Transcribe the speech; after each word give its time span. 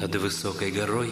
над 0.00 0.14
высокой 0.16 0.70
горой 0.70 1.10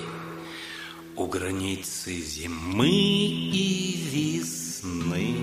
У 1.17 1.27
границы 1.27 2.21
зимы 2.21 2.91
и 2.91 3.99
весны 4.13 5.37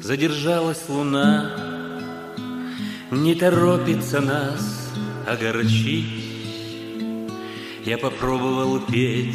Задержалась 0.00 0.88
луна. 0.88 2.02
Не 3.10 3.34
торопится 3.34 4.20
нас 4.20 4.92
огорчить. 5.26 6.06
Я 7.84 7.98
попробовал 7.98 8.80
петь 8.80 9.34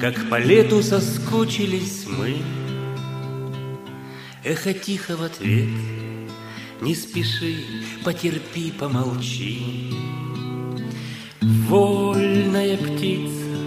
Как 0.00 0.28
по 0.30 0.38
лету 0.38 0.82
соскучились 0.82 2.06
мы. 2.06 2.38
Эхо 4.42 4.72
тихо 4.72 5.16
в 5.16 5.22
ответ 5.22 5.68
Не 6.80 6.94
спеши, 6.94 7.64
потерпи, 8.04 8.72
помолчи 8.72 9.92
Вольная 11.74 12.76
птица, 12.76 13.58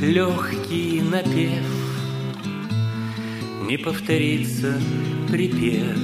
легкий 0.00 1.02
напев, 1.02 1.66
Не 3.62 3.76
повторится 3.76 4.80
припев. 5.28 5.98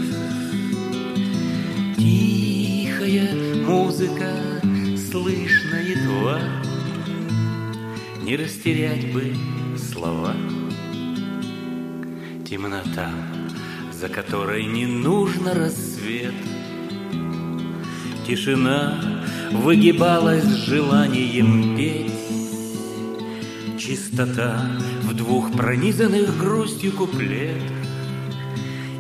Тихая 1.97 3.33
музыка, 3.65 4.33
слышно 5.09 5.77
едва, 5.77 6.41
Не 8.23 8.35
растерять 8.37 9.13
бы 9.13 9.33
слова. 9.79 10.35
Темнота, 12.45 13.13
за 13.93 14.09
которой 14.09 14.65
не 14.65 14.87
нужно 14.87 15.55
рассвет, 15.55 16.35
Тишина, 18.27 19.20
выгибалась 19.53 20.45
желанием 20.45 21.77
петь. 21.77 22.13
Чистота 23.79 24.61
в 25.03 25.15
двух 25.15 25.53
пронизанных 25.53 26.39
грустью 26.39 26.93
куплет. 26.93 27.63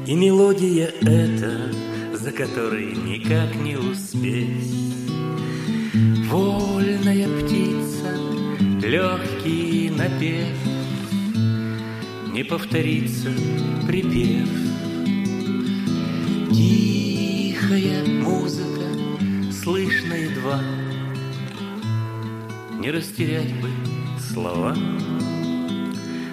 И 0.06 0.14
мелодия 0.14 0.92
эта, 1.02 1.72
за 2.14 2.32
которой 2.32 2.94
никак 2.94 3.54
не 3.56 3.76
успеть. 3.76 4.90
Вольная 6.28 7.28
птица, 7.28 8.16
легкий 8.82 9.90
напев, 9.90 10.48
Не 12.32 12.44
повторится 12.44 13.28
припев. 13.86 14.69
Не 22.80 22.90
растерять 22.92 23.52
бы 23.60 23.68
слова. 24.32 24.74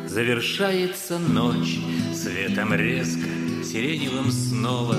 Завершается 0.07 1.19
ночь 1.19 1.77
светом 2.13 2.73
резко, 2.73 3.27
сиреневым 3.65 4.31
снова, 4.31 4.95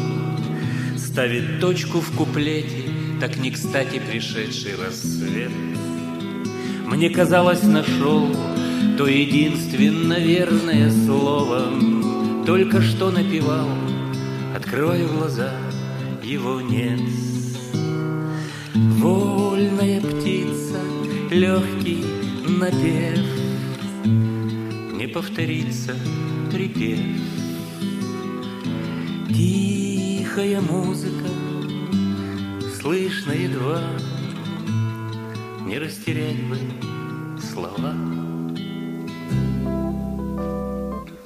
Ставит 0.99 1.59
точку 1.59 2.01
в 2.01 2.15
куплете, 2.15 2.91
так 3.19 3.39
не 3.39 3.51
кстати 3.51 3.99
пришедший 3.99 4.77
рассвет. 4.77 5.51
Мне 6.85 7.09
казалось, 7.09 7.63
нашел 7.63 8.29
то 8.99 9.07
единственно 9.07 10.19
верное 10.21 10.91
слово, 10.91 11.73
Только 12.45 12.83
что 12.83 13.11
напевал, 13.11 13.71
открываю 14.55 15.09
глаза, 15.09 15.55
его 16.23 16.61
нет. 16.61 17.01
Легкий 21.31 22.05
напев, 22.49 23.19
Не 24.95 25.07
повторится 25.07 25.95
припев. 26.51 26.99
Тихая 29.29 30.61
музыка, 30.61 31.29
слышно 32.81 33.33
едва, 33.33 33.81
Не 35.67 35.79
растерять 35.79 36.43
бы 36.45 36.59
слова. 37.41 37.93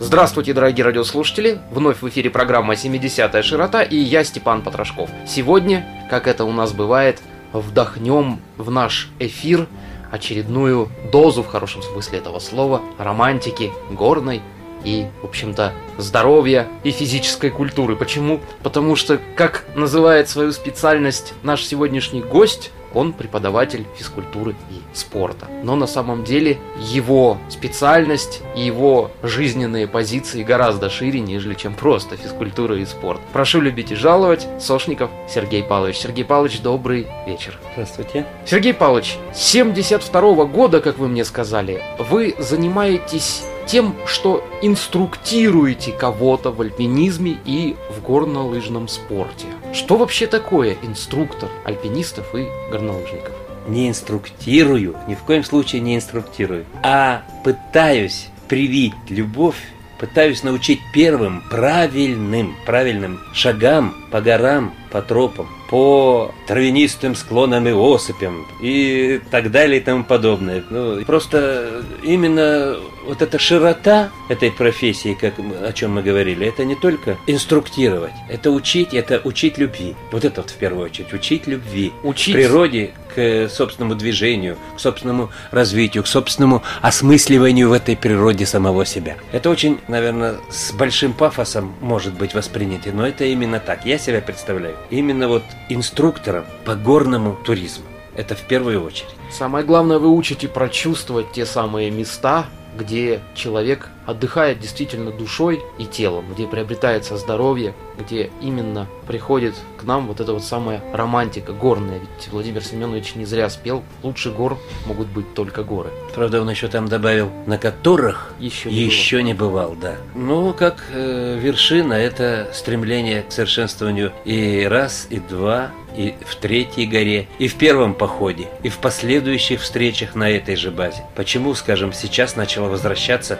Здравствуйте, 0.01 0.53
дорогие 0.53 0.85
радиослушатели! 0.85 1.61
Вновь 1.71 2.03
в 2.03 2.09
эфире 2.09 2.29
программа 2.29 2.75
«70-я 2.75 3.43
широта» 3.43 3.83
и 3.83 3.97
я, 3.97 4.25
Степан 4.25 4.62
Потрошков. 4.62 5.09
Сегодня, 5.27 5.87
как 6.11 6.27
это 6.27 6.45
у 6.45 6.53
нас 6.53 6.73
бывает, 6.73 7.23
вдохнем 7.53 8.41
в 8.59 8.71
наш 8.71 9.09
эфир 9.19 9.69
очередную 10.12 10.91
дозу, 11.11 11.43
в 11.43 11.49
хорошем 11.49 11.83
смысле 11.83 12.19
этого 12.19 12.39
слова, 12.39 12.83
романтики 12.99 13.73
горной 13.91 14.43
и, 14.84 15.06
в 15.23 15.25
общем-то, 15.25 15.73
здоровья 15.97 16.69
и 16.84 16.91
физической 16.91 17.50
культуры. 17.50 17.97
Почему? 17.97 18.41
Потому 18.62 18.95
что, 18.95 19.19
как 19.37 19.65
называет 19.75 20.28
свою 20.28 20.53
специальность 20.53 21.33
наш 21.43 21.65
сегодняшний 21.65 22.21
гость, 22.21 22.71
он 22.95 23.13
преподаватель 23.13 23.87
физкультуры 23.97 24.53
и 24.71 24.81
спорта. 24.97 25.49
Но 25.63 25.77
на 25.77 25.87
самом 25.87 26.25
деле 26.25 26.59
его 26.79 27.39
специальность 27.49 28.43
и 28.57 28.63
его 28.63 29.11
жизненные 29.23 29.87
позиции 29.87 30.43
гораздо 30.43 30.91
шире, 30.91 31.21
нежели 31.21 31.55
чем 31.55 31.75
просто 31.75 32.17
физкультура 32.17 32.77
и 32.79 32.85
спорт. 32.85 33.21
Прошу 33.33 33.61
любить 33.61 33.93
и 33.93 33.95
жаловать. 33.95 34.47
Сошников 34.59 35.11
Сергей 35.29 35.63
Павлович. 35.63 35.97
Сергей 35.97 36.25
Павлович, 36.25 36.61
добрый 36.61 37.07
вечер. 37.27 37.59
Здравствуйте. 37.73 38.27
Сергей 38.45 38.75
Павлович, 38.75 39.17
72 39.35 40.45
года, 40.47 40.81
как 40.81 40.99
вы 40.99 41.09
мне 41.09 41.25
сказали, 41.25 41.83
вы 41.99 42.35
занимаетесь 42.39 43.45
тем, 43.67 43.95
что 44.07 44.45
инструктируете 44.61 45.93
кого-то 45.93 46.51
в 46.51 46.61
альпинизме 46.61 47.39
и 47.45 47.77
в 47.91 48.03
горнолыжном 48.03 48.89
спорте. 48.89 49.47
Что 49.72 49.97
вообще 49.97 50.27
такое 50.27 50.77
инструктор 50.83 51.49
альпинистов 51.65 52.34
и 52.34 52.47
горнолыжников? 52.71 53.34
Не 53.66 53.88
инструктирую, 53.88 54.97
ни 55.09 55.15
в 55.15 55.21
коем 55.21 55.44
случае 55.44 55.81
не 55.81 55.97
инструктирую, 55.97 56.66
а 56.83 57.22
пытаюсь 57.43 58.28
привить 58.49 58.93
любовь 59.09 59.56
пытаюсь 60.03 60.43
научить 60.43 60.81
первым 60.93 61.45
правильным, 61.49 62.57
правильным 62.67 63.21
шагам 63.33 63.95
по 64.11 64.21
горам, 64.21 64.75
по 64.91 65.01
тропам, 65.01 65.49
по 65.71 66.35
травянистым 66.49 67.15
склонам 67.15 67.69
и 67.69 67.73
осыпям 67.73 68.45
и 68.61 69.21
так 69.31 69.53
далее 69.53 69.81
и 69.81 69.81
тому 69.81 70.03
подобное. 70.03 70.65
Ну, 70.69 71.05
просто 71.05 71.85
именно 72.03 72.79
вот 73.07 73.23
эта 73.23 73.39
широта 73.39 74.11
этой 74.29 74.51
профессии, 74.51 75.17
как, 75.19 75.35
о 75.39 75.73
чем 75.73 75.93
мы 75.93 76.03
говорили, 76.03 76.49
это 76.49 76.65
не 76.65 76.75
только 76.75 77.17
инструктировать, 77.29 78.12
это 78.29 78.51
учить, 78.51 78.95
это 78.95 79.21
учить 79.23 79.57
любви. 79.57 79.95
Вот 80.11 80.25
это 80.25 80.43
вот 80.43 80.51
в 80.51 80.57
первую 80.57 80.87
очередь, 80.87 81.12
учить 81.12 81.47
любви. 81.47 81.93
Учить. 82.03 82.35
Природе, 82.35 82.91
к 83.15 83.49
собственному 83.49 83.95
движению, 83.95 84.56
к 84.77 84.81
собственному 84.81 85.31
развитию, 85.50 86.03
к 86.03 86.06
собственному 86.06 86.62
осмысливанию 86.81 87.69
в 87.69 87.73
этой 87.73 87.97
природе 87.97 88.47
самого 88.47 88.84
себя. 88.87 89.17
Это 89.33 89.50
очень, 89.50 89.78
наверное, 89.89 90.37
с 90.50 90.73
большим 90.73 91.12
пафосом 91.12 91.75
может 91.81 92.15
быть 92.15 92.34
воспринято, 92.34 92.91
но 92.93 93.06
это 93.06 93.25
именно 93.25 93.61
так. 93.61 93.84
Я 93.84 93.99
себя 93.99 94.21
представляю 94.21 94.77
именно 94.91 95.28
вот 95.28 95.45
инструктором 95.69 96.45
по 96.65 96.75
горному 96.75 97.39
туризму. 97.45 97.84
Это 98.15 98.34
в 98.34 98.43
первую 98.43 98.84
очередь. 98.84 99.15
Самое 99.31 99.65
главное, 99.65 99.99
вы 99.99 100.09
учите 100.11 100.49
прочувствовать 100.49 101.33
те 101.33 101.47
самые 101.47 101.91
места, 101.91 102.47
где 102.77 103.21
человек 103.34 103.89
отдыхает 104.07 104.61
действительно 104.61 105.11
душой 105.11 105.63
и 105.79 105.85
телом, 105.85 106.25
где 106.33 106.47
приобретается 106.47 107.17
здоровье, 107.17 107.75
где 107.99 108.31
именно 108.41 108.87
приходит 109.07 109.55
к 109.77 109.85
нам 109.85 110.07
вот 110.07 110.21
эта 110.21 110.33
вот 110.33 110.45
самая 110.45 110.83
романтика 110.93 111.53
горная. 111.53 111.99
Ведь 111.99 112.29
Владимир 112.31 112.62
Семенович 112.65 113.15
не 113.15 113.25
зря 113.25 113.49
спел, 113.51 113.83
лучше 114.03 114.31
гор 114.31 114.59
могут 114.87 115.09
быть 115.09 115.35
только 115.35 115.62
горы. 115.62 115.91
Правда, 116.15 116.41
он 116.41 116.50
еще 116.50 116.69
там 116.69 116.88
добавил, 116.88 117.31
на 117.47 117.59
которых 117.59 118.32
Еще 118.38 118.71
не 118.71 118.81
еще 118.81 119.23
не 119.23 119.35
бывал, 119.35 119.75
да. 119.81 119.97
Ну, 120.15 120.53
как 120.53 120.85
э, 120.93 121.38
вершина, 121.41 121.94
это 121.94 122.49
стремление 122.53 123.23
к 123.23 123.32
совершенствованию 123.32 124.12
и 124.25 124.67
раз, 124.69 125.06
и 125.11 125.19
два, 125.19 125.71
и 125.97 126.15
в 126.25 126.37
третьей 126.37 126.87
горе, 126.87 127.29
и 127.38 127.49
в 127.49 127.55
первом 127.56 127.94
походе, 127.94 128.49
и 128.62 128.69
в 128.69 128.79
последующих 128.79 129.61
встречах 129.61 130.15
на 130.15 130.31
этой 130.31 130.56
же 130.56 130.71
базе. 130.71 131.05
Почему, 131.15 131.55
скажем, 131.55 131.93
сейчас 131.93 132.37
начала 132.37 132.69
возвращаться 132.69 133.38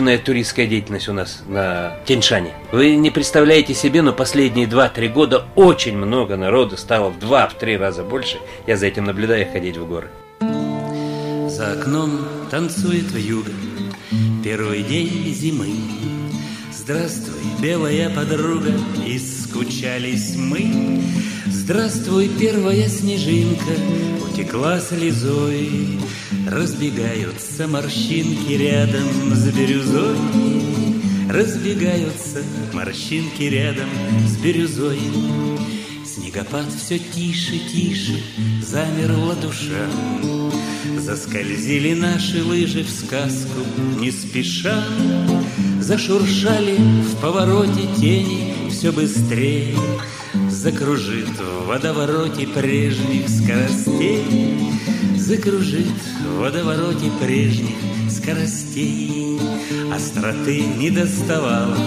активная 0.00 0.16
туристская 0.16 0.66
деятельность 0.66 1.10
у 1.10 1.12
нас 1.12 1.42
на 1.46 1.98
Тяньшане? 2.06 2.54
Вы 2.72 2.96
не 2.96 3.10
представляете 3.10 3.74
себе, 3.74 4.00
но 4.00 4.14
последние 4.14 4.66
2-3 4.66 5.08
года 5.12 5.44
очень 5.56 5.94
много 5.94 6.38
народу 6.38 6.78
стало 6.78 7.10
в 7.10 7.18
2-3 7.18 7.76
раза 7.76 8.02
больше. 8.02 8.38
Я 8.66 8.78
за 8.78 8.86
этим 8.86 9.04
наблюдаю 9.04 9.46
ходить 9.52 9.76
в 9.76 9.86
горы. 9.86 10.08
За 10.40 11.72
окном 11.72 12.20
танцует 12.50 13.12
вьюга 13.12 13.50
Первый 14.42 14.82
день 14.84 15.34
зимы 15.34 15.68
Здравствуй, 16.72 17.42
белая 17.60 18.08
подруга 18.08 18.72
И 19.06 19.18
скучались 19.18 20.34
мы 20.34 21.02
Здравствуй, 21.44 22.30
первая 22.40 22.88
снежинка 22.88 23.74
У 24.22 24.30
Потекла 24.40 24.80
слезой, 24.80 26.00
разбегаются 26.60 27.66
морщинки 27.66 28.52
рядом 28.52 29.34
с 29.34 29.48
бирюзой. 29.48 30.18
Разбегаются 31.30 32.42
морщинки 32.74 33.44
рядом 33.44 33.88
с 34.28 34.36
бирюзой. 34.36 35.00
Снегопад 36.04 36.66
все 36.70 36.98
тише, 36.98 37.58
тише, 37.72 38.22
замерла 38.62 39.36
душа. 39.36 39.88
Заскользили 40.98 41.94
наши 41.94 42.44
лыжи 42.44 42.84
в 42.84 42.90
сказку 42.90 43.60
не 43.98 44.10
спеша. 44.10 44.84
Зашуршали 45.80 46.76
в 46.76 47.22
повороте 47.22 47.88
тени 47.98 48.52
все 48.68 48.92
быстрее. 48.92 49.74
Закружит 50.50 51.30
в 51.38 51.68
водовороте 51.68 52.46
прежних 52.46 53.30
скоростей 53.30 54.70
Закружит 55.30 55.86
в 56.26 56.40
водовороте 56.40 57.08
прежних 57.22 57.76
скоростей. 58.10 59.38
Остроты 59.94 60.58
не 60.76 60.90
доставало 60.90 61.78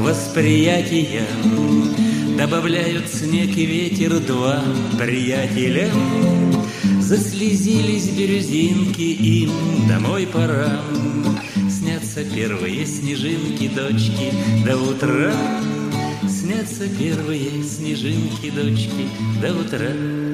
восприятия 0.00 1.24
Добавляют 2.36 3.06
снег 3.06 3.56
и 3.56 3.66
ветер 3.66 4.18
два 4.18 4.64
приятеля. 4.98 5.88
Заслезились 7.00 8.08
бирюзинки, 8.08 9.00
им 9.00 9.52
домой 9.88 10.26
пора. 10.26 10.80
Снятся 11.70 12.24
первые 12.24 12.84
снежинки, 12.84 13.68
дочки, 13.68 14.32
до 14.66 14.76
утра. 14.76 15.32
Снятся 16.28 16.88
первые 16.88 17.62
снежинки, 17.62 18.50
дочки, 18.50 19.08
до 19.40 19.54
утра 19.54 20.27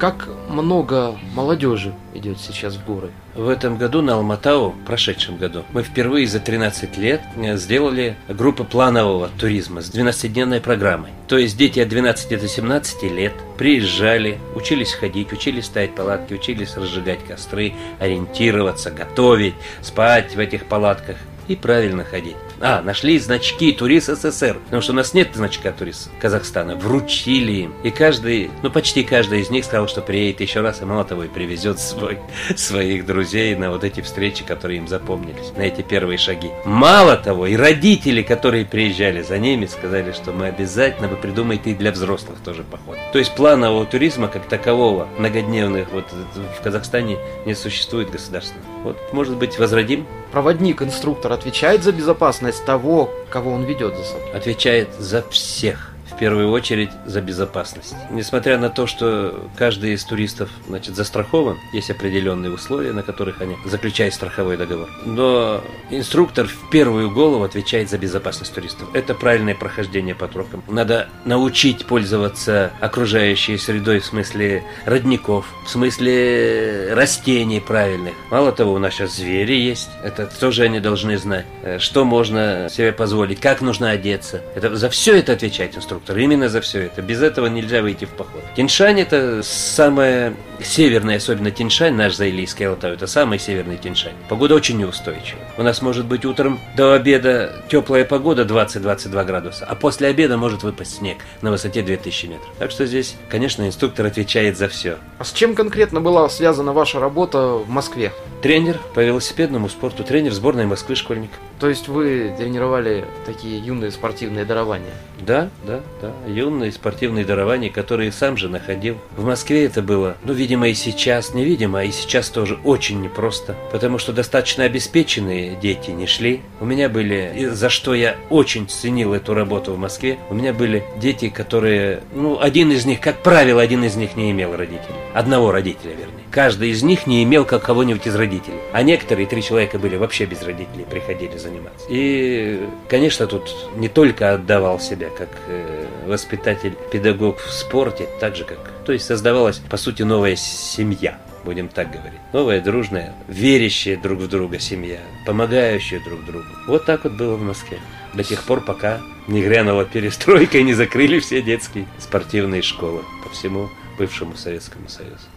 Как 0.00 0.28
много 0.48 1.14
молодежи 1.34 1.92
идет 2.14 2.40
сейчас 2.40 2.76
в 2.76 2.86
горы. 2.86 3.10
В 3.34 3.50
этом 3.50 3.76
году 3.76 4.00
на 4.00 4.14
Алматау, 4.14 4.70
в 4.70 4.84
прошедшем 4.86 5.36
году, 5.36 5.62
мы 5.72 5.82
впервые 5.82 6.26
за 6.26 6.40
13 6.40 6.96
лет 6.96 7.20
э, 7.36 7.56
сделали 7.58 8.16
группу 8.26 8.64
планового 8.64 9.28
туризма 9.38 9.82
с 9.82 9.90
12-дневной 9.90 10.62
программой. 10.62 11.10
То 11.28 11.36
есть 11.36 11.56
дети 11.58 11.80
от 11.80 11.90
12 11.90 12.40
до 12.40 12.48
17 12.48 13.02
лет 13.12 13.34
приезжали, 13.58 14.38
учились 14.54 14.94
ходить, 14.94 15.34
учились 15.34 15.66
ставить 15.66 15.94
палатки, 15.94 16.32
учились 16.32 16.76
разжигать 16.76 17.22
костры, 17.22 17.74
ориентироваться, 17.98 18.90
готовить, 18.90 19.54
спать 19.82 20.34
в 20.34 20.38
этих 20.38 20.64
палатках 20.64 21.16
и 21.50 21.56
правильно 21.56 22.04
ходить. 22.04 22.36
А, 22.60 22.80
нашли 22.80 23.18
значки 23.18 23.72
турист 23.72 24.06
СССР, 24.06 24.58
потому 24.64 24.82
что 24.82 24.92
у 24.92 24.94
нас 24.94 25.14
нет 25.14 25.30
значка 25.34 25.72
турист 25.72 26.08
Казахстана. 26.20 26.76
Вручили 26.76 27.52
им. 27.52 27.74
И 27.82 27.90
каждый, 27.90 28.52
ну 28.62 28.70
почти 28.70 29.02
каждый 29.02 29.40
из 29.40 29.50
них 29.50 29.64
сказал, 29.64 29.88
что 29.88 30.00
приедет 30.00 30.40
еще 30.40 30.60
раз, 30.60 30.80
и 30.80 30.84
мало 30.84 31.04
того, 31.04 31.24
и 31.24 31.28
привезет 31.28 31.80
свой, 31.80 32.20
своих 32.56 33.04
друзей 33.04 33.56
на 33.56 33.70
вот 33.70 33.82
эти 33.82 34.00
встречи, 34.00 34.44
которые 34.44 34.78
им 34.78 34.86
запомнились, 34.86 35.50
на 35.56 35.62
эти 35.62 35.82
первые 35.82 36.18
шаги. 36.18 36.50
Мало 36.64 37.16
того, 37.16 37.48
и 37.48 37.56
родители, 37.56 38.22
которые 38.22 38.64
приезжали 38.64 39.22
за 39.22 39.38
ними, 39.38 39.66
сказали, 39.66 40.12
что 40.12 40.30
мы 40.30 40.46
обязательно, 40.46 41.08
вы 41.08 41.16
придумаете 41.16 41.72
и 41.72 41.74
для 41.74 41.90
взрослых 41.90 42.38
тоже 42.44 42.62
поход. 42.62 42.96
То 43.12 43.18
есть 43.18 43.34
планового 43.34 43.86
туризма 43.86 44.28
как 44.28 44.48
такового, 44.48 45.08
многодневных, 45.18 45.90
вот 45.90 46.04
в 46.12 46.62
Казахстане 46.62 47.18
не 47.44 47.56
существует 47.56 48.08
государственного. 48.08 48.68
Вот, 48.84 49.12
может 49.12 49.36
быть, 49.36 49.58
возродим? 49.58 50.06
Проводник, 50.32 50.82
инструктор 50.82 51.32
отвечает 51.32 51.82
за 51.82 51.92
безопасность 51.92 52.64
того, 52.64 53.10
кого 53.30 53.52
он 53.52 53.64
ведет 53.64 53.96
за 53.96 54.04
собой? 54.04 54.30
Отвечает 54.32 54.88
за 54.98 55.22
всех 55.28 55.89
первую 56.20 56.50
очередь 56.50 56.90
за 57.06 57.22
безопасность. 57.22 57.94
Несмотря 58.10 58.58
на 58.58 58.68
то, 58.68 58.86
что 58.86 59.48
каждый 59.56 59.94
из 59.94 60.04
туристов 60.04 60.50
значит, 60.68 60.94
застрахован, 60.94 61.56
есть 61.72 61.90
определенные 61.90 62.52
условия, 62.52 62.92
на 62.92 63.02
которых 63.02 63.40
они 63.40 63.56
заключают 63.64 64.14
страховой 64.14 64.58
договор. 64.58 64.90
Но 65.06 65.62
инструктор 65.90 66.46
в 66.46 66.68
первую 66.70 67.10
голову 67.10 67.42
отвечает 67.42 67.88
за 67.88 67.96
безопасность 67.96 68.54
туристов. 68.54 68.88
Это 68.92 69.14
правильное 69.14 69.54
прохождение 69.54 70.14
по 70.14 70.28
тропам. 70.28 70.62
Надо 70.68 71.08
научить 71.24 71.86
пользоваться 71.86 72.70
окружающей 72.80 73.56
средой 73.56 74.00
в 74.00 74.04
смысле 74.04 74.62
родников, 74.84 75.46
в 75.64 75.70
смысле 75.70 76.92
растений 76.92 77.60
правильных. 77.60 78.12
Мало 78.30 78.52
того, 78.52 78.74
у 78.74 78.78
нас 78.78 78.92
сейчас 78.92 79.16
звери 79.16 79.58
есть. 79.58 79.88
Это 80.04 80.26
тоже 80.26 80.64
они 80.64 80.80
должны 80.80 81.16
знать, 81.16 81.46
э, 81.62 81.78
что 81.78 82.04
можно 82.04 82.68
себе 82.70 82.92
позволить, 82.92 83.40
как 83.40 83.62
нужно 83.62 83.88
одеться. 83.88 84.42
Это, 84.54 84.76
за 84.76 84.90
все 84.90 85.16
это 85.16 85.32
отвечает 85.32 85.74
инструктор. 85.74 86.09
Именно 86.16 86.48
за 86.48 86.60
все 86.60 86.86
это. 86.86 87.02
Без 87.02 87.22
этого 87.22 87.46
нельзя 87.46 87.82
выйти 87.82 88.04
в 88.04 88.10
поход. 88.10 88.42
Тиньшань 88.56 89.00
это 89.00 89.42
самая 89.42 90.34
северная, 90.62 91.16
особенно 91.16 91.50
Тиньшань, 91.50 91.94
наш 91.94 92.16
Заилийский 92.16 92.66
Алтай, 92.66 92.92
это 92.92 93.06
самый 93.06 93.38
северный 93.38 93.76
Тиньшань. 93.76 94.14
Погода 94.28 94.54
очень 94.54 94.78
неустойчивая. 94.78 95.48
У 95.58 95.62
нас 95.62 95.82
может 95.82 96.06
быть 96.06 96.24
утром 96.24 96.60
до 96.76 96.94
обеда 96.94 97.62
теплая 97.68 98.04
погода 98.04 98.42
20-22 98.42 99.24
градуса, 99.24 99.66
а 99.66 99.74
после 99.74 100.08
обеда 100.08 100.36
может 100.36 100.62
выпасть 100.62 100.96
снег 100.96 101.18
на 101.42 101.50
высоте 101.50 101.82
2000 101.82 102.26
метров. 102.26 102.48
Так 102.58 102.70
что 102.70 102.86
здесь, 102.86 103.16
конечно, 103.28 103.66
инструктор 103.66 104.06
отвечает 104.06 104.56
за 104.56 104.68
все. 104.68 104.98
А 105.18 105.24
с 105.24 105.32
чем 105.32 105.54
конкретно 105.54 106.00
была 106.00 106.28
связана 106.28 106.72
ваша 106.72 107.00
работа 107.00 107.38
в 107.54 107.68
Москве? 107.68 108.12
Тренер 108.42 108.78
по 108.94 109.00
велосипедному 109.00 109.68
спорту, 109.68 110.02
тренер 110.02 110.32
сборной 110.32 110.66
Москвы 110.66 110.94
школьник. 110.96 111.30
То 111.58 111.68
есть 111.68 111.88
вы 111.88 112.34
тренировали 112.38 113.04
такие 113.26 113.58
юные 113.58 113.90
спортивные 113.90 114.46
дарования? 114.46 114.94
Да, 115.20 115.50
да, 115.66 115.80
да. 116.00 116.12
Юные 116.26 116.72
спортивные 116.72 117.26
дарования, 117.26 117.68
которые 117.68 118.10
сам 118.12 118.38
же 118.38 118.48
находил. 118.48 118.96
В 119.16 119.26
Москве 119.26 119.66
это 119.66 119.82
было, 119.82 120.16
ну, 120.24 120.32
видимо, 120.32 120.49
и 120.50 120.74
сейчас, 120.74 121.34
невидимо, 121.34 121.84
и 121.84 121.90
сейчас 121.90 122.28
тоже 122.28 122.58
очень 122.64 123.00
непросто. 123.00 123.56
Потому 123.72 123.98
что 123.98 124.12
достаточно 124.12 124.64
обеспеченные 124.64 125.56
дети 125.56 125.90
не 125.90 126.06
шли. 126.06 126.40
У 126.60 126.64
меня 126.64 126.88
были, 126.88 127.32
и 127.36 127.46
за 127.46 127.68
что 127.68 127.94
я 127.94 128.16
очень 128.30 128.68
ценил 128.68 129.14
эту 129.14 129.34
работу 129.34 129.72
в 129.72 129.78
Москве, 129.78 130.18
у 130.28 130.34
меня 130.34 130.52
были 130.52 130.84
дети, 130.96 131.28
которые, 131.28 132.02
ну, 132.14 132.40
один 132.40 132.72
из 132.72 132.84
них, 132.84 133.00
как 133.00 133.22
правило, 133.22 133.62
один 133.62 133.84
из 133.84 133.96
них 133.96 134.16
не 134.16 134.30
имел 134.30 134.56
родителей. 134.56 134.96
Одного 135.14 135.50
родителя, 135.50 135.90
вернее. 135.90 136.24
Каждый 136.30 136.70
из 136.70 136.82
них 136.82 137.06
не 137.06 137.22
имел 137.24 137.44
как 137.44 137.62
кого-нибудь 137.62 138.06
из 138.06 138.14
родителей. 138.14 138.58
А 138.72 138.82
некоторые, 138.82 139.26
три 139.26 139.42
человека 139.42 139.78
были 139.78 139.96
вообще 139.96 140.24
без 140.24 140.42
родителей, 140.42 140.84
приходили 140.88 141.36
заниматься. 141.36 141.86
И, 141.88 142.66
конечно, 142.88 143.26
тут 143.26 143.50
не 143.76 143.88
только 143.88 144.34
отдавал 144.34 144.78
себя 144.78 145.08
как 145.10 145.28
э, 145.48 145.86
воспитатель, 146.06 146.76
педагог 146.92 147.38
в 147.38 147.50
спорте, 147.52 148.08
так 148.20 148.36
же 148.36 148.44
как... 148.44 148.58
То 148.84 148.92
есть 148.92 149.04
создавалась, 149.04 149.58
по 149.58 149.76
сути, 149.76 150.02
новая 150.02 150.36
семья 150.36 151.18
будем 151.44 151.68
так 151.68 151.90
говорить. 151.90 152.20
Новая, 152.32 152.60
дружная, 152.60 153.14
верящая 153.28 153.96
друг 153.96 154.20
в 154.20 154.28
друга 154.28 154.58
семья, 154.58 155.00
помогающая 155.26 156.00
друг 156.00 156.24
другу. 156.24 156.46
Вот 156.66 156.84
так 156.84 157.04
вот 157.04 157.14
было 157.14 157.36
в 157.36 157.42
Москве. 157.42 157.78
До 158.14 158.22
тех 158.24 158.42
пор, 158.42 158.60
пока 158.60 159.00
не 159.26 159.42
грянула 159.42 159.84
перестройка 159.84 160.58
и 160.58 160.62
не 160.62 160.74
закрыли 160.74 161.20
все 161.20 161.42
детские 161.42 161.86
спортивные 161.98 162.62
школы 162.62 163.02
по 163.24 163.30
всему 163.30 163.70
бывшему 164.00 164.34
Советскому 164.34 164.88
Союзу. 164.88 165.28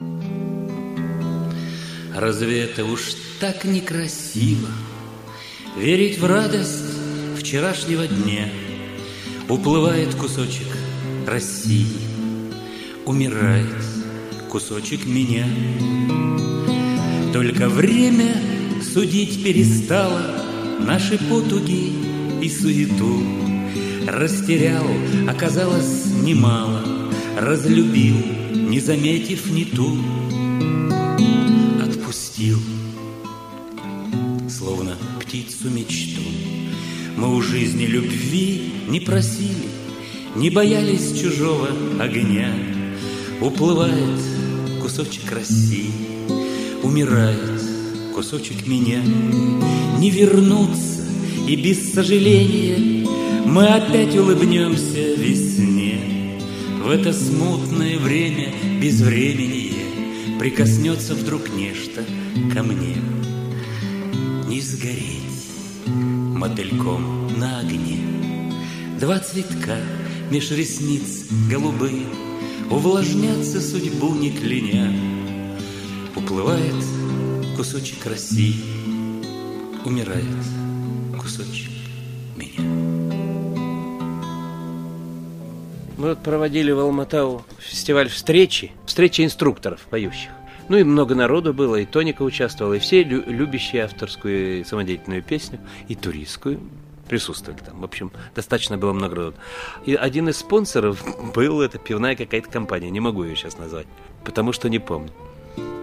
Разве 2.15 2.61
это 2.61 2.85
уж 2.85 3.01
так 3.41 3.65
некрасиво 3.65 4.69
Верить 5.77 6.17
в 6.17 6.25
радость 6.25 6.85
вчерашнего 7.37 8.07
дня? 8.07 8.47
Уплывает 9.49 10.15
кусочек 10.15 10.67
России 11.27 11.97
Умирает 13.05 13.67
кусочек 14.49 15.05
меня. 15.05 15.45
Только 17.33 17.67
время 17.67 18.33
судить 18.81 19.43
перестало 19.43 20.41
Наши 20.79 21.17
потуги 21.17 21.91
и 22.41 22.49
суету. 22.49 23.23
Растерял, 24.07 24.85
оказалось, 25.27 26.05
немало 26.21 26.81
Разлюбил, 27.37 28.42
не 28.69 28.79
заметив 28.79 29.51
ни 29.51 29.63
ту 29.65 29.97
отпустил, 31.83 32.59
словно 34.49 34.97
птицу 35.21 35.69
мечту. 35.69 36.21
Мы 37.17 37.35
у 37.35 37.41
жизни 37.41 37.85
любви 37.85 38.71
не 38.87 38.99
просили, 38.99 39.69
не 40.35 40.49
боялись 40.49 41.19
чужого 41.19 41.69
огня. 41.99 42.51
Уплывает 43.41 44.19
кусочек 44.81 45.31
России, 45.31 45.91
умирает 46.81 47.61
кусочек 48.15 48.67
меня. 48.67 49.01
Не 49.99 50.09
вернуться 50.09 51.03
и 51.47 51.55
без 51.55 51.93
сожаления 51.93 53.07
мы 53.45 53.67
опять 53.67 54.15
улыбнемся 54.15 55.13
весне. 55.17 55.72
В 56.83 56.89
это 56.89 57.13
смутное 57.13 57.97
время 57.97 58.53
без 58.81 58.99
времени 58.99 60.37
Прикоснется 60.37 61.15
вдруг 61.15 61.49
нечто 61.55 62.03
ко 62.53 62.61
мне. 62.61 62.97
Не 64.49 64.59
сгореть 64.59 65.47
мотыльком 65.87 67.39
на 67.39 67.61
огне. 67.61 67.99
Два 68.99 69.19
цветка 69.19 69.77
меж 70.29 70.51
ресниц 70.51 71.27
голубые 71.49 72.05
Увлажняться 72.69 73.61
судьбу 73.61 74.13
не 74.15 74.31
кляня 74.31 74.93
Уплывает 76.17 76.83
кусочек 77.55 78.05
России 78.05 78.57
Умирает 79.85 80.25
кусочек 81.17 81.71
меня 82.35 82.72
Мы 86.03 86.09
вот 86.09 86.19
проводили 86.19 86.69
в 86.69 86.79
Алматау 86.79 87.45
фестиваль 87.59 88.09
встречи, 88.09 88.73
встречи 88.85 89.21
инструкторов 89.21 89.79
поющих. 89.89 90.31
Ну 90.67 90.75
и 90.75 90.83
много 90.83 91.15
народу 91.15 91.53
было, 91.53 91.77
и 91.77 91.85
Тоника 91.85 92.23
участвовала, 92.23 92.73
и 92.73 92.79
все 92.79 93.03
лю- 93.03 93.23
любящие 93.25 93.85
авторскую 93.85 94.65
самодеятельную 94.65 95.23
песню, 95.23 95.61
и 95.87 95.95
туристскую 95.95 96.59
присутствовали 97.07 97.61
там. 97.61 97.79
В 97.79 97.85
общем, 97.85 98.11
достаточно 98.35 98.77
было 98.77 98.91
много 98.91 99.15
народу. 99.15 99.37
И 99.85 99.95
один 99.95 100.27
из 100.27 100.35
спонсоров 100.35 101.01
был, 101.33 101.61
это 101.61 101.77
пивная 101.77 102.17
какая-то 102.17 102.49
компания, 102.49 102.89
не 102.89 102.99
могу 102.99 103.23
ее 103.23 103.37
сейчас 103.37 103.57
назвать, 103.57 103.87
потому 104.25 104.51
что 104.51 104.67
не 104.67 104.79
помню. 104.79 105.11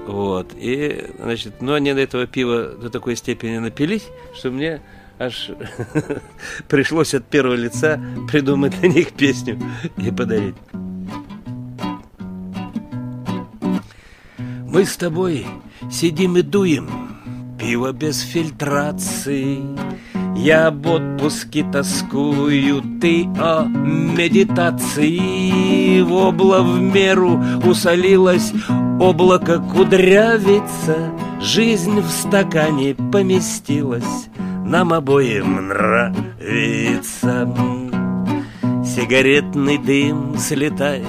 Вот, 0.06 0.52
и, 0.54 1.12
значит, 1.18 1.62
ну, 1.62 1.72
они 1.72 1.94
до 1.94 2.00
этого 2.00 2.26
пива 2.26 2.72
до 2.72 2.90
такой 2.90 3.16
степени 3.16 3.56
напились, 3.56 4.06
что 4.34 4.50
мне 4.50 4.82
аж 5.20 5.50
пришлось 6.68 7.14
от 7.14 7.24
первого 7.26 7.54
лица 7.54 8.00
придумать 8.28 8.80
для 8.80 8.88
них 8.88 9.12
песню 9.12 9.60
и 9.98 10.10
подарить. 10.10 10.56
Мы 14.66 14.84
с 14.84 14.96
тобой 14.96 15.46
сидим 15.90 16.36
и 16.38 16.42
дуем 16.42 16.88
Пиво 17.58 17.92
без 17.92 18.20
фильтрации. 18.20 19.58
Я 20.34 20.68
об 20.68 20.86
отпуске 20.86 21.66
тоскую 21.70 22.80
Ты 23.00 23.26
о 23.38 23.64
медитации. 23.66 25.20
В 26.00 26.28
обла 26.28 26.62
в 26.62 26.80
меру 26.80 27.38
усолилась 27.64 28.52
Облако 28.98 29.58
кудрявится 29.58 31.12
Жизнь 31.42 32.00
в 32.00 32.08
стакане 32.10 32.94
поместилась 33.12 34.30
Нам 34.70 34.92
обоим 34.92 35.66
нравится. 35.66 37.52
Сигаретный 38.84 39.78
дым 39.78 40.38
слетает 40.38 41.08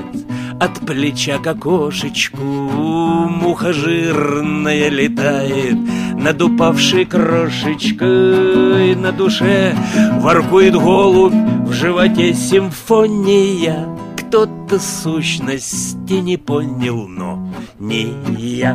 от 0.60 0.80
плеча 0.80 1.38
к 1.38 1.46
окошечку 1.46 2.42
Муха 2.42 3.72
жирная 3.72 4.90
летает 4.90 5.78
над 6.16 6.42
упавшей 6.42 7.06
крошечкой 7.06 8.96
На 8.96 9.12
душе 9.12 9.76
воркует 10.14 10.74
голубь, 10.74 11.36
в 11.68 11.72
животе 11.72 12.34
симфония. 12.34 13.88
Кто-то 14.18 14.80
сущности 14.80 16.14
не 16.14 16.38
понял, 16.38 17.08
но 17.08 17.48
не 17.78 18.12
я. 18.40 18.74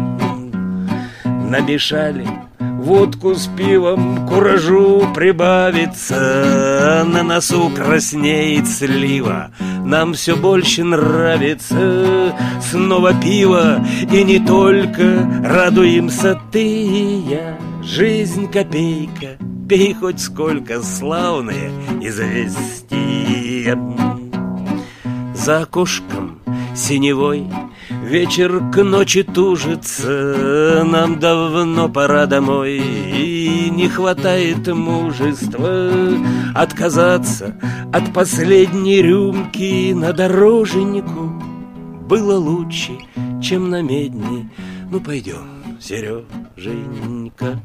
Намешали 1.24 2.28
Водку 2.86 3.34
с 3.34 3.48
пивом, 3.48 4.28
куражу 4.28 5.08
прибавится. 5.12 7.04
На 7.04 7.24
носу 7.24 7.68
краснеет 7.70 8.68
слива 8.68 9.50
Нам 9.84 10.14
все 10.14 10.36
больше 10.36 10.84
нравится. 10.84 12.32
Снова 12.62 13.12
пиво 13.12 13.84
и 14.12 14.22
не 14.22 14.38
только 14.38 15.28
Радуемся 15.44 16.40
ты. 16.52 16.62
И 16.62 17.24
я 17.28 17.58
Жизнь 17.82 18.48
копейка, 18.48 19.36
пей 19.68 19.92
хоть 19.92 20.20
сколько 20.20 20.80
Славные 20.80 21.72
известия 22.00 23.76
За 25.34 25.62
окошком 25.62 26.38
синевой 26.76 27.48
Вечер 28.06 28.70
к 28.70 28.84
ночи 28.84 29.24
тужится, 29.24 30.84
нам 30.86 31.18
давно 31.18 31.88
пора 31.88 32.26
домой. 32.26 32.78
И 32.78 33.68
не 33.68 33.88
хватает 33.88 34.68
мужества 34.68 35.90
отказаться 36.54 37.56
от 37.92 38.12
последней 38.14 39.02
рюмки 39.02 39.92
на 39.92 40.12
дороженьку. 40.12 41.42
Было 42.08 42.38
лучше, 42.38 42.92
чем 43.42 43.70
на 43.70 43.82
медне. 43.82 44.52
Ну 44.88 45.00
пойдем, 45.00 45.80
Сереженька 45.80 47.60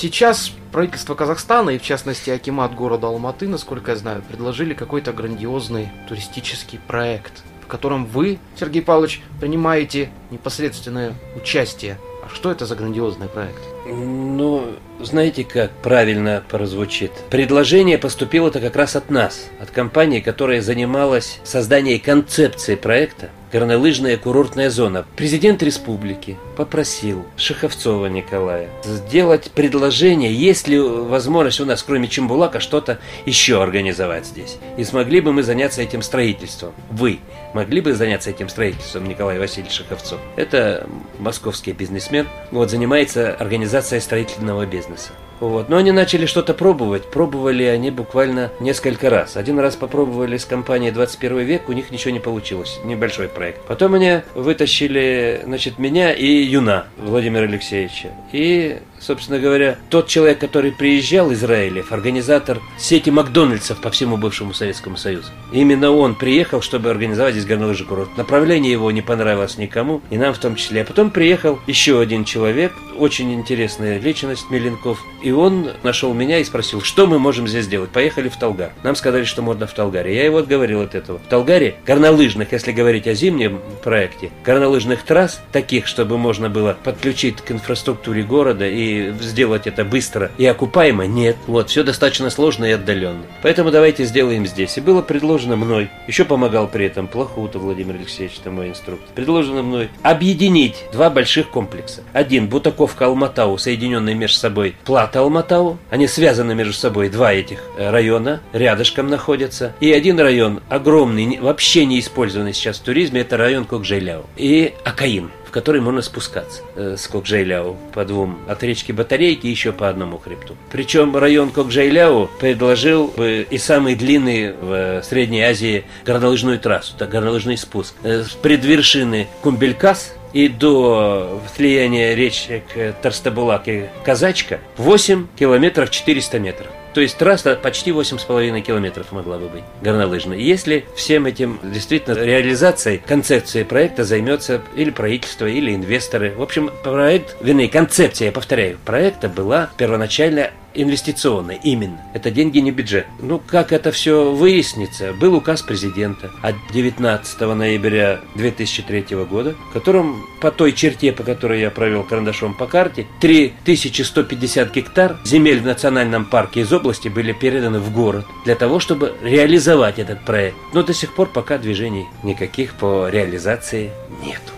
Сейчас 0.00 0.52
правительство 0.70 1.16
Казахстана 1.16 1.70
и, 1.70 1.78
в 1.78 1.82
частности, 1.82 2.30
Акимат 2.30 2.72
города 2.72 3.08
Алматы, 3.08 3.48
насколько 3.48 3.90
я 3.90 3.96
знаю, 3.96 4.22
предложили 4.22 4.72
какой-то 4.72 5.12
грандиозный 5.12 5.88
туристический 6.08 6.78
проект, 6.78 7.42
в 7.64 7.66
котором 7.66 8.06
вы, 8.06 8.38
Сергей 8.54 8.80
Павлович, 8.80 9.22
принимаете 9.40 10.10
непосредственное 10.30 11.14
участие. 11.34 11.98
А 12.24 12.32
что 12.32 12.52
это 12.52 12.64
за 12.64 12.76
грандиозный 12.76 13.26
проект? 13.26 13.58
Ну, 13.88 14.66
знаете, 15.00 15.42
как 15.42 15.72
правильно 15.82 16.44
прозвучит? 16.48 17.10
Предложение 17.28 17.98
поступило-то 17.98 18.60
как 18.60 18.76
раз 18.76 18.94
от 18.94 19.10
нас, 19.10 19.48
от 19.60 19.72
компании, 19.72 20.20
которая 20.20 20.62
занималась 20.62 21.40
созданием 21.42 21.98
концепции 21.98 22.76
проекта 22.76 23.30
горнолыжная 23.52 24.16
курортная 24.16 24.70
зона. 24.70 25.06
Президент 25.16 25.62
республики 25.62 26.36
попросил 26.56 27.24
Шаховцова 27.36 28.06
Николая 28.06 28.68
сделать 28.84 29.50
предложение, 29.52 30.32
есть 30.32 30.68
ли 30.68 30.78
возможность 30.78 31.60
у 31.60 31.64
нас, 31.64 31.82
кроме 31.82 32.08
Чембулака, 32.08 32.60
что-то 32.60 32.98
еще 33.26 33.62
организовать 33.62 34.26
здесь. 34.26 34.58
И 34.76 34.84
смогли 34.84 35.20
бы 35.20 35.32
мы 35.32 35.42
заняться 35.42 35.82
этим 35.82 36.02
строительством. 36.02 36.72
Вы 36.90 37.20
могли 37.54 37.80
бы 37.80 37.94
заняться 37.94 38.30
этим 38.30 38.48
строительством, 38.48 39.08
Николай 39.08 39.38
Васильевич 39.38 39.72
Шаховцов. 39.74 40.20
Это 40.36 40.86
московский 41.18 41.72
бизнесмен, 41.72 42.26
вот, 42.50 42.70
занимается 42.70 43.34
организацией 43.34 44.00
строительного 44.00 44.66
бизнеса. 44.66 45.10
Вот. 45.40 45.68
Но 45.68 45.76
они 45.76 45.92
начали 45.92 46.26
что-то 46.26 46.54
пробовать. 46.54 47.10
Пробовали 47.10 47.64
они 47.64 47.90
буквально 47.90 48.50
несколько 48.60 49.10
раз. 49.10 49.36
Один 49.36 49.58
раз 49.58 49.76
попробовали 49.76 50.36
с 50.36 50.44
компанией 50.44 50.90
21 50.90 51.38
век, 51.40 51.68
у 51.68 51.72
них 51.72 51.90
ничего 51.90 52.12
не 52.12 52.20
получилось. 52.20 52.80
Небольшой 52.84 53.28
проект. 53.28 53.62
Потом 53.62 53.94
они 53.94 54.20
вытащили, 54.34 55.42
значит, 55.44 55.78
меня 55.78 56.12
и 56.12 56.26
Юна 56.26 56.86
Владимира 56.96 57.44
Алексеевича. 57.44 58.08
И 58.32 58.78
собственно 59.00 59.38
говоря, 59.38 59.76
тот 59.90 60.08
человек, 60.08 60.38
который 60.38 60.72
приезжал 60.72 61.30
из 61.30 61.38
Израилев, 61.38 61.92
организатор 61.92 62.60
сети 62.78 63.10
Макдональдсов 63.10 63.80
по 63.80 63.90
всему 63.90 64.16
бывшему 64.16 64.52
Советскому 64.52 64.96
Союзу. 64.96 65.30
Именно 65.52 65.92
он 65.92 66.14
приехал, 66.14 66.60
чтобы 66.60 66.90
организовать 66.90 67.34
здесь 67.34 67.46
горнолыжный 67.46 67.86
курорт. 67.86 68.16
Направление 68.16 68.72
его 68.72 68.90
не 68.90 69.02
понравилось 69.02 69.56
никому, 69.56 70.02
и 70.10 70.18
нам 70.18 70.34
в 70.34 70.38
том 70.38 70.56
числе. 70.56 70.82
А 70.82 70.84
потом 70.84 71.10
приехал 71.10 71.58
еще 71.66 72.00
один 72.00 72.24
человек, 72.24 72.72
очень 72.98 73.32
интересная 73.32 73.98
личность, 73.98 74.50
Меленков, 74.50 75.02
и 75.22 75.30
он 75.30 75.70
нашел 75.82 76.12
меня 76.12 76.38
и 76.38 76.44
спросил, 76.44 76.82
что 76.82 77.06
мы 77.06 77.18
можем 77.18 77.46
здесь 77.46 77.64
сделать. 77.64 77.90
Поехали 77.90 78.28
в 78.28 78.36
Талгар. 78.36 78.72
Нам 78.82 78.96
сказали, 78.96 79.24
что 79.24 79.42
можно 79.42 79.66
в 79.66 79.72
Талгаре. 79.72 80.14
Я 80.14 80.24
его 80.24 80.38
отговорил 80.38 80.82
от 80.82 80.94
этого. 80.94 81.18
В 81.18 81.28
Талгаре 81.28 81.76
горнолыжных, 81.86 82.52
если 82.52 82.72
говорить 82.72 83.06
о 83.06 83.14
зимнем 83.14 83.60
проекте, 83.82 84.30
горнолыжных 84.44 85.02
трасс, 85.02 85.40
таких, 85.52 85.86
чтобы 85.86 86.18
можно 86.18 86.50
было 86.50 86.76
подключить 86.82 87.40
к 87.40 87.52
инфраструктуре 87.52 88.22
города 88.22 88.68
и 88.68 88.87
сделать 89.20 89.66
это 89.66 89.84
быстро 89.84 90.30
и 90.38 90.46
окупаемо, 90.46 91.06
нет. 91.06 91.36
Вот, 91.46 91.70
все 91.70 91.82
достаточно 91.82 92.30
сложно 92.30 92.64
и 92.64 92.72
отдаленно. 92.72 93.22
Поэтому 93.42 93.70
давайте 93.70 94.04
сделаем 94.04 94.46
здесь. 94.46 94.76
И 94.76 94.80
было 94.80 95.02
предложено 95.02 95.56
мной, 95.56 95.90
еще 96.06 96.24
помогал 96.24 96.68
при 96.68 96.86
этом 96.86 97.06
Плохута 97.06 97.58
Владимир 97.58 97.96
Алексеевич, 97.96 98.38
это 98.40 98.50
мой 98.50 98.68
инструктор, 98.68 99.08
предложено 99.14 99.62
мной 99.62 99.90
объединить 100.02 100.84
два 100.92 101.10
больших 101.10 101.50
комплекса. 101.50 102.02
Один 102.12 102.48
Бутаковка 102.48 103.06
Алматау, 103.06 103.58
соединенный 103.58 104.14
между 104.14 104.38
собой 104.38 104.76
Плата 104.84 105.20
Алматау. 105.20 105.78
Они 105.90 106.06
связаны 106.06 106.54
между 106.54 106.72
собой, 106.72 107.08
два 107.08 107.32
этих 107.32 107.62
э, 107.76 107.90
района, 107.90 108.40
рядышком 108.52 109.08
находятся. 109.08 109.72
И 109.80 109.92
один 109.92 110.18
район 110.20 110.60
огромный, 110.68 111.38
вообще 111.40 111.84
не 111.84 111.98
использованный 112.00 112.52
сейчас 112.52 112.78
в 112.78 112.82
туризме, 112.82 113.22
это 113.22 113.36
район 113.36 113.64
Кокжейляу. 113.64 114.24
И 114.36 114.74
Акаин 114.84 115.30
в 115.48 115.50
который 115.50 115.80
можно 115.80 116.02
спускаться 116.02 116.60
э, 116.76 116.96
с 116.98 117.08
Кокжайляу 117.08 117.76
по 117.94 118.04
двум 118.04 118.38
от 118.46 118.62
речки 118.62 118.92
Батарейки 118.92 119.46
еще 119.46 119.72
по 119.72 119.88
одному 119.88 120.18
хребту. 120.18 120.56
Причем 120.70 121.16
район 121.16 121.50
Кокжайляу 121.50 122.28
предложил 122.38 123.12
э, 123.16 123.44
и 123.48 123.56
самый 123.56 123.94
длинный 123.94 124.52
в 124.52 125.02
Средней 125.02 125.40
Азии 125.42 125.84
горнолыжную 126.04 126.60
трассу, 126.60 126.94
так, 126.98 127.08
горнолыжный 127.08 127.56
спуск. 127.56 127.94
Э, 128.02 128.24
с 128.24 128.32
предвершины 128.32 129.26
Кумбелькас 129.40 130.14
и 130.34 130.48
до 130.48 131.40
слияния 131.56 132.14
речек 132.14 132.64
Тарстабулак 133.00 133.68
и 133.68 133.86
Казачка 134.04 134.60
8 134.76 135.28
километров 135.38 135.90
400 135.90 136.38
метров. 136.38 136.68
То 136.94 137.00
есть 137.00 137.18
трасса 137.18 137.54
почти 137.56 137.90
8,5 137.90 138.60
километров 138.60 139.12
могла 139.12 139.38
бы 139.38 139.48
быть 139.48 139.64
горнолыжной. 139.82 140.42
Если 140.42 140.86
всем 140.96 141.26
этим 141.26 141.60
действительно 141.62 142.14
реализацией 142.14 142.98
концепции 142.98 143.62
проекта 143.62 144.04
займется 144.04 144.62
или 144.74 144.90
правительство, 144.90 145.46
или 145.46 145.74
инвесторы. 145.74 146.34
В 146.36 146.42
общем, 146.42 146.70
проект, 146.82 147.36
вернее, 147.40 147.68
концепция, 147.68 148.26
я 148.26 148.32
повторяю, 148.32 148.78
проекта 148.84 149.28
была 149.28 149.70
первоначально 149.76 150.50
инвестиционной 150.74 151.58
именно. 151.62 152.00
Это 152.14 152.30
деньги 152.30 152.58
не 152.58 152.70
бюджет. 152.70 153.06
Ну, 153.20 153.40
как 153.44 153.72
это 153.72 153.90
все 153.92 154.32
выяснится, 154.32 155.12
был 155.12 155.34
указ 155.34 155.62
президента 155.62 156.30
от 156.42 156.54
19 156.72 157.40
ноября 157.40 158.20
2003 158.34 159.16
года, 159.24 159.54
в 159.70 159.72
котором 159.72 160.24
по 160.40 160.50
той 160.50 160.72
черте, 160.72 161.12
по 161.12 161.22
которой 161.22 161.60
я 161.60 161.70
провел 161.70 162.04
карандашом 162.04 162.54
по 162.54 162.66
карте, 162.66 163.06
3150 163.20 164.74
гектар 164.74 165.16
земель 165.24 165.60
в 165.60 165.66
национальном 165.66 166.24
парке 166.24 166.60
из 166.60 166.72
области 166.72 167.08
были 167.08 167.32
переданы 167.32 167.80
в 167.80 167.92
город 167.92 168.26
для 168.44 168.54
того, 168.54 168.78
чтобы 168.78 169.14
реализовать 169.22 169.98
этот 169.98 170.24
проект. 170.24 170.56
Но 170.72 170.82
до 170.82 170.92
сих 170.94 171.14
пор 171.14 171.28
пока 171.28 171.58
движений 171.58 172.06
никаких 172.22 172.74
по 172.74 173.08
реализации 173.08 173.90
нету. 174.22 174.52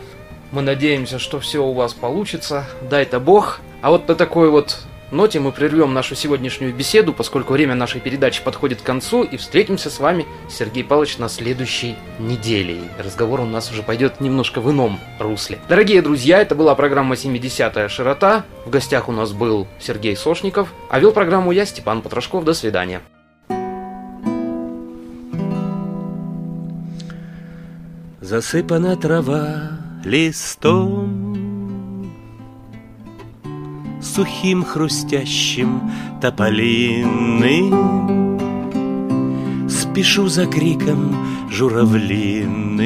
Мы 0.52 0.62
надеемся, 0.62 1.19
что 1.19 1.38
все 1.38 1.64
у 1.64 1.73
вас 1.73 1.95
получится. 1.95 2.67
Дай-то 2.90 3.21
бог. 3.21 3.61
А 3.83 3.90
вот 3.90 4.09
на 4.09 4.14
такой 4.14 4.50
вот 4.50 4.81
ноте 5.11 5.40
мы 5.40 5.52
прервем 5.52 5.93
нашу 5.93 6.14
сегодняшнюю 6.14 6.75
беседу, 6.75 7.12
поскольку 7.12 7.52
время 7.52 7.75
нашей 7.75 8.00
передачи 8.00 8.43
подходит 8.43 8.81
к 8.81 8.85
концу, 8.85 9.23
и 9.23 9.37
встретимся 9.37 9.90
с 9.90 9.99
вами, 9.99 10.26
Сергей 10.49 10.85
Павлович, 10.85 11.19
на 11.19 11.29
следующей 11.29 11.97
неделе. 12.19 12.79
Разговор 12.99 13.40
у 13.40 13.47
нас 13.47 13.71
уже 13.71 13.83
пойдет 13.83 14.21
немножко 14.21 14.61
в 14.61 14.71
ином 14.71 14.99
русле. 15.19 15.59
Дорогие 15.69 16.02
друзья, 16.02 16.40
это 16.40 16.55
была 16.55 16.75
программа 16.75 17.14
«70-я 17.14 17.88
широта». 17.88 18.45
В 18.67 18.71
гостях 18.71 19.09
у 19.09 19.12
нас 19.12 19.33
был 19.33 19.67
Сергей 19.79 20.17
Сошников, 20.17 20.73
а 20.88 21.00
вел 21.00 21.12
программу 21.12 21.52
я, 21.52 21.67
Степан 21.67 22.02
Потрошков. 22.02 22.45
До 22.45 22.55
свидания. 22.55 23.00
Засыпана 28.21 28.97
трава 28.97 29.79
листом 30.05 31.00
Сухим 34.21 34.65
хрустящим 34.65 35.81
тополиным 36.21 37.73
Спешу 39.67 40.29
за 40.29 40.45
криком 40.45 41.17
журавлиным 41.49 42.83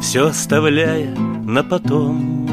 Все 0.00 0.26
оставляя 0.26 1.14
на 1.14 1.62
потом 1.62 2.48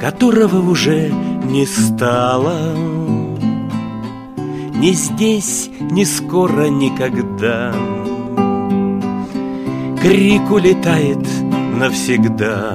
Которого 0.00 0.68
уже 0.68 1.12
не 1.44 1.64
стало. 1.64 2.74
Ни 4.74 4.90
здесь, 4.90 5.70
ни 5.78 6.02
скоро, 6.02 6.66
никогда. 6.66 7.72
Крик 10.02 10.50
улетает 10.50 11.24
навсегда 11.78 12.74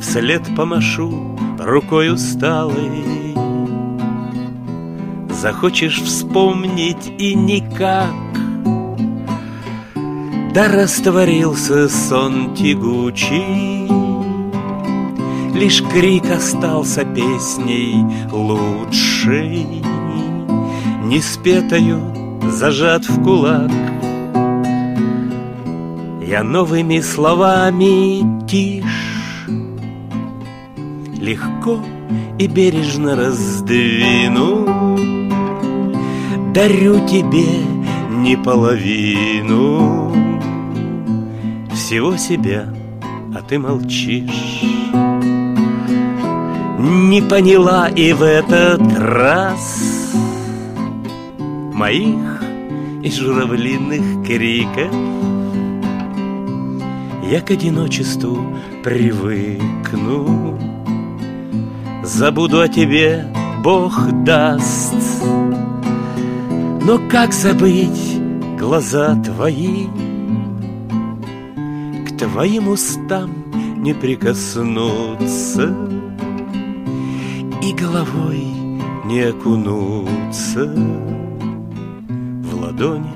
Вслед 0.00 0.42
помашу 0.56 1.36
рукой 1.58 2.12
усталой 2.12 3.20
Захочешь 5.28 6.00
вспомнить 6.00 7.12
и 7.18 7.34
никак. 7.34 8.14
Да 10.54 10.68
растворился 10.68 11.88
сон 11.88 12.54
тягучий. 12.54 13.88
Лишь 15.54 15.82
крик 15.82 16.30
остался 16.30 17.04
песней 17.04 18.04
лучшей. 18.32 19.66
Не 21.04 21.20
спетою 21.20 22.14
зажат 22.50 23.04
в 23.04 23.22
кулак. 23.22 23.70
Я 26.26 26.42
новыми 26.42 27.00
словами 27.00 28.46
тишь 28.46 29.19
Легко 31.20 31.78
и 32.38 32.46
бережно 32.46 33.14
раздвину. 33.14 34.66
Дарю 36.54 37.06
тебе 37.06 37.44
не 38.10 38.36
половину. 38.36 40.12
Всего 41.74 42.16
себя, 42.16 42.72
а 43.34 43.42
ты 43.42 43.58
молчишь. 43.58 44.62
Не 46.78 47.20
поняла 47.20 47.88
и 47.88 48.14
в 48.14 48.22
этот 48.22 48.80
раз 48.98 50.14
Моих 51.74 52.42
и 53.02 53.10
журавлиных 53.10 54.26
криков. 54.26 54.94
Я 57.30 57.40
к 57.40 57.50
одиночеству 57.50 58.38
привыкну 58.82 60.79
Забуду 62.02 62.60
о 62.60 62.68
тебе, 62.68 63.26
Бог 63.62 64.10
даст. 64.24 64.94
Но 66.82 66.98
как 67.10 67.34
забыть 67.34 68.18
глаза 68.58 69.14
твои? 69.16 69.86
К 72.06 72.18
твоим 72.18 72.68
устам 72.68 73.30
не 73.76 73.92
прикоснуться. 73.92 75.74
И 77.62 77.72
головой 77.74 78.46
не 79.04 79.20
окунуться. 79.20 80.72
В 82.42 82.60
ладони 82.62 83.12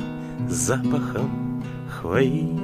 запахом 0.49 1.63
хвои 1.89 2.64